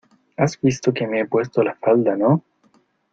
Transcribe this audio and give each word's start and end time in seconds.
¿has 0.35 0.59
visto 0.59 0.91
que 0.91 1.05
me 1.05 1.19
he 1.19 1.25
puesto 1.27 1.61
la 1.61 1.75
falda, 1.75 2.15
no? 2.17 2.43